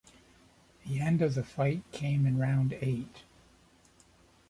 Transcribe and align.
The 0.87 0.99
end 0.99 1.21
of 1.21 1.35
the 1.35 1.43
fight 1.43 1.83
came 1.91 2.25
in 2.25 2.39
round 2.39 2.73
eight. 2.81 3.21